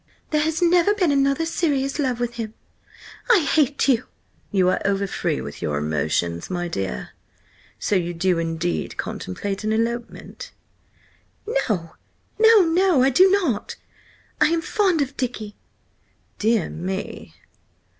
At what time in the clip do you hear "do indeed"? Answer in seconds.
8.15-8.97